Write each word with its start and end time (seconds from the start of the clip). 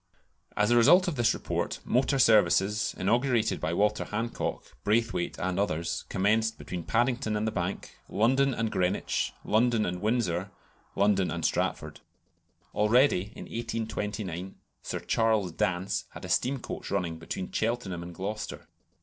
As 0.57 0.71
a 0.71 0.75
result 0.75 1.07
of 1.07 1.15
this 1.15 1.35
report, 1.35 1.77
motor 1.85 2.17
services, 2.17 2.95
inaugurated 2.97 3.61
by 3.61 3.71
Walter 3.71 4.05
Hancock, 4.05 4.75
Braithwayte, 4.83 5.37
and 5.37 5.59
others, 5.59 6.05
commenced 6.09 6.57
between 6.57 6.85
Paddington 6.85 7.37
and 7.37 7.45
the 7.45 7.51
Bank, 7.51 7.99
London 8.09 8.51
and 8.51 8.71
Greenwich, 8.71 9.31
London 9.45 9.85
and 9.85 10.01
Windsor, 10.01 10.49
London 10.95 11.29
and 11.29 11.45
Stratford. 11.45 11.99
Already, 12.73 13.31
in 13.35 13.43
1829, 13.43 14.55
Sir 14.81 15.01
Charles 15.01 15.51
Dance 15.51 16.05
had 16.13 16.25
a 16.25 16.29
steam 16.29 16.57
coach 16.57 16.89
running 16.89 17.19
between 17.19 17.51
Cheltenham 17.51 18.01
and 18.01 18.15
Gloucester. 18.15 18.67